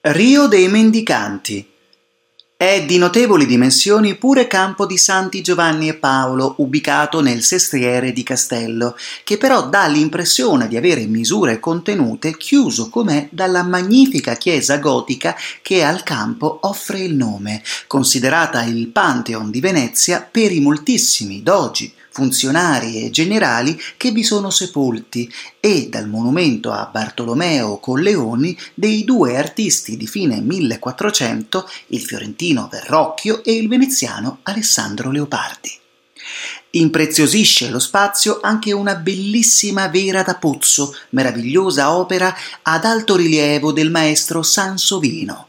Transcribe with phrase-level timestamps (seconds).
[0.00, 1.68] Rio dei Mendicanti.
[2.56, 8.22] È di notevoli dimensioni pure campo di Santi Giovanni e Paolo, ubicato nel sestriere di
[8.22, 15.34] Castello, che però dà l'impressione di avere misure contenute, chiuso com'è dalla magnifica chiesa gotica
[15.62, 21.92] che al campo offre il nome, considerata il Pantheon di Venezia per i moltissimi dogi,
[22.18, 29.36] funzionari e generali che vi sono sepolti e dal monumento a Bartolomeo Colleoni dei due
[29.36, 35.70] artisti di fine 1400, il fiorentino Verrocchio e il veneziano Alessandro Leopardi.
[36.70, 43.92] Impreziosisce lo spazio anche una bellissima vera da pozzo, meravigliosa opera ad alto rilievo del
[43.92, 45.46] maestro Sansovino.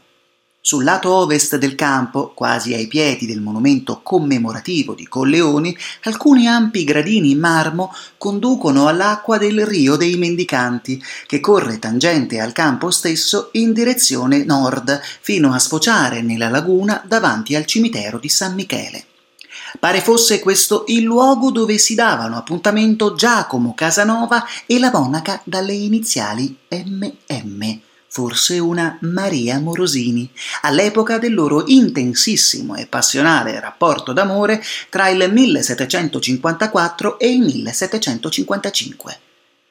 [0.70, 6.84] Sul lato ovest del campo, quasi ai piedi del monumento commemorativo di Colleoni, alcuni ampi
[6.84, 13.48] gradini in marmo conducono all'acqua del Rio dei Mendicanti, che corre tangente al campo stesso
[13.54, 19.06] in direzione nord, fino a sfociare nella laguna davanti al cimitero di San Michele.
[19.80, 25.72] Pare fosse questo il luogo dove si davano appuntamento Giacomo Casanova e la monaca dalle
[25.72, 30.28] iniziali MM forse una Maria Morosini,
[30.62, 39.18] all'epoca del loro intensissimo e passionale rapporto d'amore tra il 1754 e il 1755.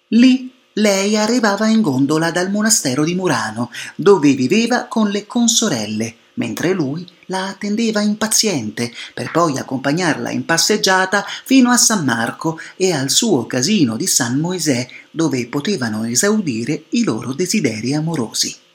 [0.10, 6.72] Lì lei arrivava in gondola dal monastero di Murano, dove viveva con le consorelle, mentre
[6.72, 13.10] lui la attendeva impaziente per poi accompagnarla in passeggiata fino a San Marco e al
[13.10, 18.68] suo casino di San Moisè, dove potevano esaudire i loro desideri amorosi.